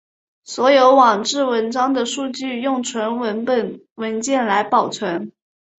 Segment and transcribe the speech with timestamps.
[0.43, 5.31] 所有网志文章的数据用纯文本文件来保存。